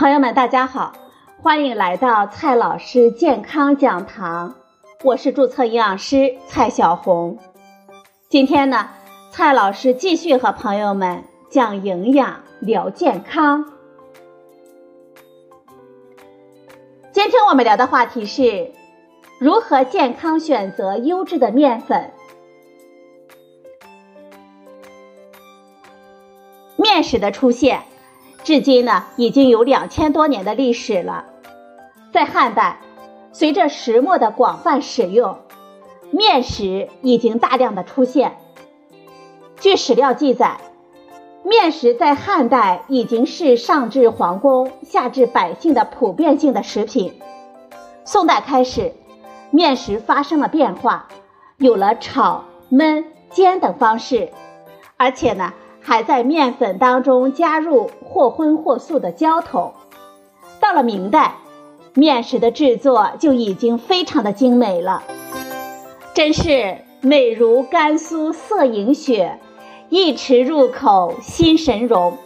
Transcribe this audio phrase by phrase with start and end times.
[0.00, 0.94] 朋友们，大家好，
[1.42, 4.54] 欢迎来到蔡老师健康讲堂，
[5.04, 7.38] 我是注册营养师蔡小红。
[8.30, 8.88] 今天呢，
[9.30, 13.66] 蔡老师继续和朋友们讲营养聊健康。
[17.12, 18.72] 今天我们聊的话题是
[19.38, 22.10] 如何健康选择优质的面粉。
[26.76, 27.82] 面食的出现。
[28.42, 31.26] 至今呢，已经有两千多年的历史了。
[32.12, 32.80] 在汉代，
[33.32, 35.38] 随着石磨的广泛使用，
[36.10, 38.38] 面食已经大量的出现。
[39.60, 40.56] 据史料记载，
[41.42, 47.20] 面食在汉代已经是上至皇宫、下至百姓的普遍性的食品。
[48.04, 48.94] 宋代开始，
[49.50, 51.06] 面食发生了变化，
[51.58, 54.30] 有了炒、焖、煎等方式，
[54.96, 55.52] 而且呢。
[55.80, 59.72] 还在面粉当中加入或荤或素的浇头。
[60.60, 61.36] 到了明代，
[61.94, 65.02] 面食的制作就已经非常的精美了，
[66.14, 69.40] 真是美如甘酥色影雪，
[69.88, 72.18] 一池入口心神融。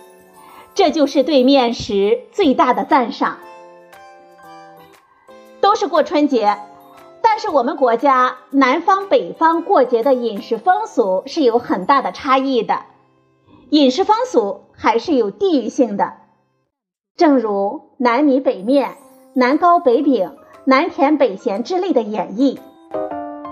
[0.74, 3.38] 这就是对面食最大的赞赏。
[5.60, 6.58] 都是过春节，
[7.22, 12.80] 但是我们国家南方北方过节的饮食风俗是有很大的差异的。
[13.74, 16.12] 饮食风俗还是有地域性的，
[17.16, 18.92] 正如南米北面、
[19.34, 22.56] 南糕北饼、南甜北咸之类的演绎。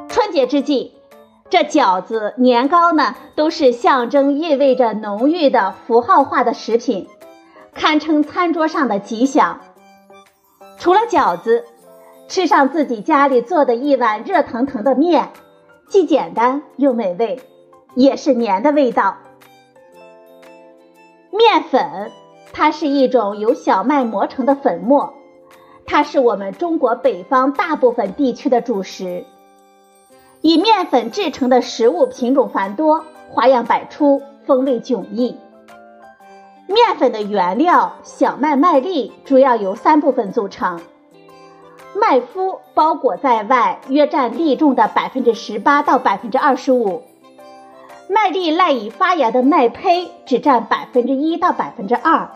[0.06, 0.92] 春节之际，
[1.50, 7.08] 这饺子、年糕呢，都是象征意味着浓郁的符号化的食品，
[7.74, 9.58] 堪称餐桌上的吉祥。
[10.78, 11.64] 除了饺子，
[12.28, 15.30] 吃上自己家里做的一碗热腾腾的面，
[15.88, 17.40] 既简单又美味，
[17.96, 19.16] 也是年的味道。
[21.34, 22.12] 面粉，
[22.52, 25.14] 它是一种由小麦磨成的粉末，
[25.86, 29.24] 它是我们中国北方大部分地区的主食。
[30.42, 35.38] 以面粉制成的食物品种繁多，花样百出，风味迥异。
[36.66, 40.82] 面粉的原料小麦麦粒主要由三部分组成，
[41.94, 47.04] 麦麸包裹在外，约占粒重的百分之十八到百分之二十五。
[48.14, 52.28] 麦粒赖以发芽的麦胚只占百分之一到百分之二，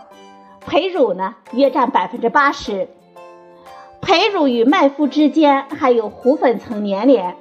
[0.64, 2.88] 胚乳呢约占百分之八十。
[4.00, 7.36] 胚乳与麦麸之间还有糊粉层粘连。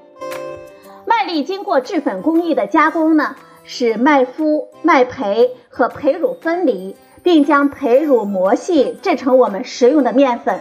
[1.06, 10.60] 麦粒经过制粉工艺的加工呢，使麦麸、麦胚和胚乳分离，并将胚乳磨细，制成我们食用的面粉。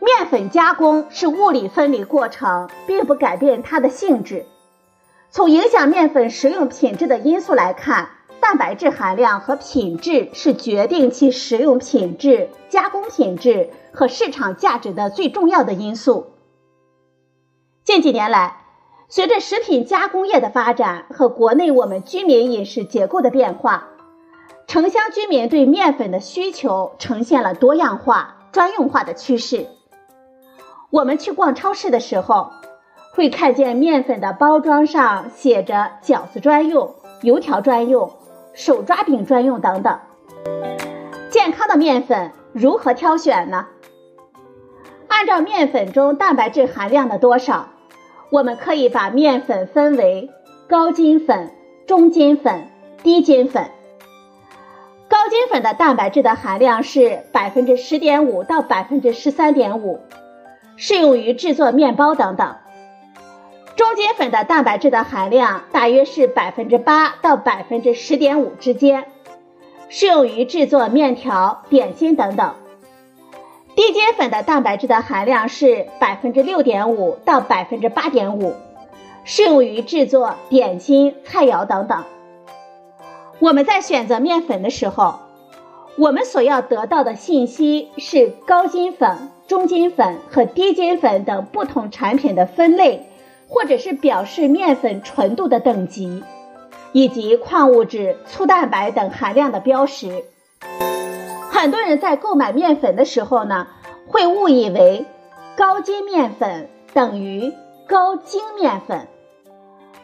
[0.00, 4.46] 面粉加工是物理分离过程，并不改变它的性质。
[5.36, 8.08] 从影响面粉食用品质的因素来看，
[8.40, 16.28] 蛋白质含量和品质是决定其食用品质、加工品质和市场价值的最重要的因素。
[17.84, 18.62] 近几年来，
[19.10, 23.88] 随着食品加工业的发展和国内我们居民饮食结构的变化，
[24.66, 29.66] 城乡居民对面粉的需求呈现了多样化、专用化的趋势。
[30.88, 32.52] 我们去逛超市的时候。
[33.16, 36.94] 会看见面粉的包装上写着“饺子专用
[37.24, 38.12] ”“油条专用
[38.52, 39.98] ”“手抓饼专用”等等。
[41.30, 43.68] 健康的面粉如何挑选呢？
[45.08, 47.70] 按照面粉中蛋白质含量的多少，
[48.28, 50.28] 我们可以把面粉分为
[50.68, 51.50] 高筋粉、
[51.86, 52.68] 中筋粉、
[53.02, 53.70] 低筋粉。
[55.08, 60.00] 高筋粉的蛋白质的含量是百分之十点五到百分之十三点五，
[60.76, 62.56] 适用于制作面包等等。
[63.76, 69.04] 中筋粉的蛋白质的含量大约是百分之八到百分之十点五之间，
[69.90, 72.54] 适用于制作面条、点心等等。
[73.74, 78.54] 低筋粉的蛋白质的含量是百分之六点五到百分之八点五，
[79.24, 82.02] 适用于制作点心、菜肴等等。
[83.40, 85.16] 我们在选择面粉的时候，
[85.98, 93.06] 我们所要得到的信息是高筋粉、中筋粉和低筋粉等不同产品的分类。
[93.48, 96.24] 或者是表示面粉纯度的等级，
[96.92, 100.24] 以及矿物质、粗蛋白等含量的标识。
[101.50, 103.68] 很多人在购买面粉的时候呢，
[104.08, 105.06] 会误以为
[105.56, 107.52] 高筋面粉等于
[107.86, 109.06] 高精面粉。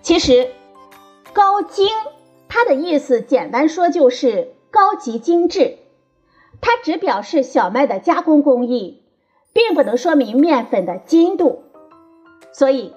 [0.02, 0.48] 其实，
[1.32, 1.88] 高精
[2.48, 5.78] 它的意思简单说就是高级精致，
[6.60, 9.02] 它只表示小麦的加工工艺，
[9.52, 11.64] 并不能说明面粉的精度。
[12.52, 12.94] 所以。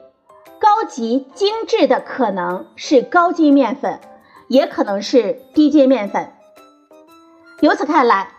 [0.65, 3.99] 高级精致的可能是高筋面粉，
[4.47, 6.33] 也可能是低筋面粉。
[7.59, 8.29] 由此看来，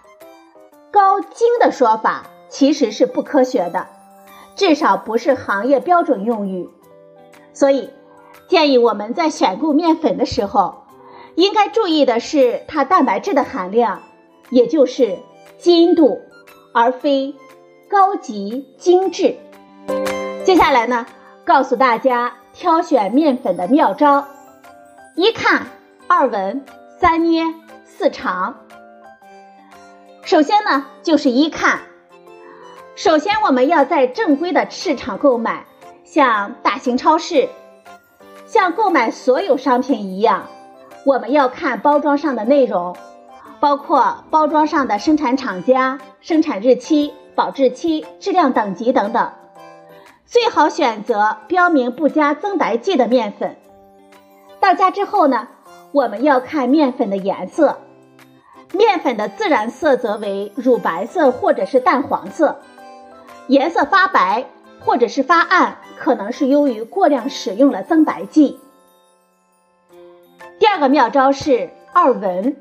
[0.90, 3.86] 高精的说法其实是不科学的，
[4.56, 6.68] 至少不是行业标准用语。
[7.52, 7.90] 所以，
[8.48, 10.82] 建议我们在选购面粉的时候，
[11.36, 14.02] 应该注意的是它蛋白质的含量，
[14.50, 15.16] 也就是
[15.58, 16.20] 精度，
[16.74, 17.36] 而非
[17.88, 19.36] 高级精致。
[20.42, 21.06] 接下来呢，
[21.46, 24.26] 告诉大家挑选面粉的妙招：
[25.14, 25.68] 一看，
[26.08, 26.64] 二闻，
[26.98, 27.44] 三捏，
[27.84, 28.56] 四尝。
[30.24, 31.82] 首先呢，就是一看。
[32.96, 35.64] 首先，我们要在正规的市场购买，
[36.02, 37.48] 像大型超市，
[38.44, 40.48] 像购买所有商品一样，
[41.04, 42.96] 我们要看包装上的内容，
[43.60, 49.30] 包括包装上的生产厂家、生产日期、保质期、质量等级等等。
[50.26, 53.56] 最好选择标明不加增白剂的面粉。
[54.58, 55.46] 到家之后呢，
[55.92, 57.78] 我们要看面粉的颜色，
[58.72, 62.60] 面粉的自然色泽为乳白色或者是淡黄色，
[63.46, 64.46] 颜色发白
[64.80, 68.58] 或者是发暗，可能是由于过量使用了增白剂。
[70.58, 72.56] 第二个妙招是二闻，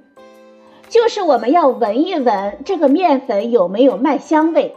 [0.88, 4.76] 就是我们要闻一闻这个面粉有没有麦香味，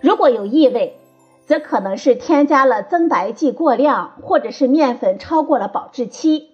[0.00, 1.00] 如果有异味。
[1.46, 6.48] 则可能是添加了增白剂过量，或者是面粉超过了保质期。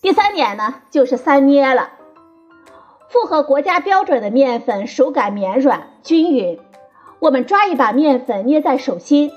[0.00, 1.90] 第三点呢，就是三捏了。
[3.08, 6.60] 符合国家标准的面粉手感绵软均匀，
[7.20, 9.32] 我们抓一把面粉捏在手心，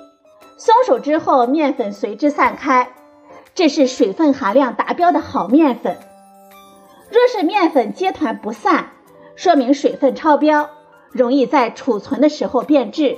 [0.57, 2.93] 松手之后面粉随之散开，
[3.55, 5.97] 这是水分含量达标的好面粉。
[7.09, 8.91] 若是面粉结团不散，
[9.35, 10.69] 说明水分超标，
[11.11, 13.17] 容易在储存的时候变质。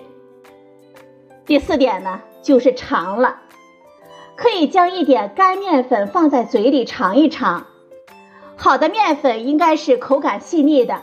[1.45, 3.41] 第四点呢，就是尝了，
[4.37, 7.65] 可以将一点干面粉放在嘴里尝一尝。
[8.55, 11.01] 好的面粉应该是口感细腻的，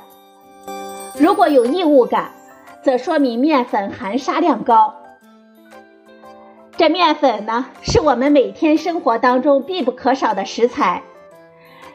[1.19, 2.33] 如果有异物感，
[2.83, 4.95] 则说明面粉含沙量高。
[6.79, 11.03] 这面粉呢，是我们每天生活当中必不可少的食材，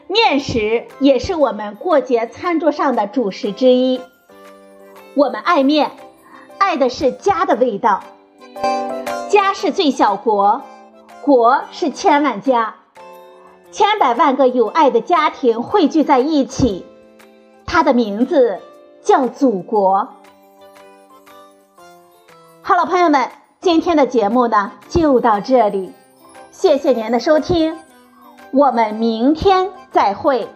[0.06, 4.00] 面食也是我们过节餐桌上的主食之一。
[5.14, 5.90] 我们爱面，
[6.58, 8.04] 爱的是家的味道。
[9.28, 10.62] 家是最小国，
[11.22, 12.76] 国是千万家，
[13.72, 16.86] 千百万个有爱的家庭汇聚在一起，
[17.66, 18.60] 它的名字
[19.02, 20.08] 叫祖国。
[22.62, 23.30] 好了，朋友们，
[23.60, 25.92] 今天的节目呢就到这里，
[26.52, 27.76] 谢谢您的收听，
[28.52, 30.48] 我们明天再会。